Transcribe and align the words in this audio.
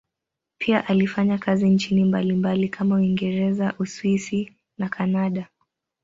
Pia 0.57 0.87
alifanya 0.87 1.37
kazi 1.37 1.69
nchini 1.69 2.05
mbalimbali 2.05 2.69
kama 2.69 2.95
Uingereza, 2.95 3.73
Uswisi 3.79 4.53
na 4.77 4.89
Kanada. 4.89 5.47